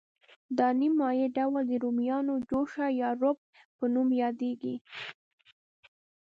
[0.57, 3.37] دا نیم مایع ډول د رومیانو جوشه یا روب
[3.77, 4.75] په نوم یادیږي.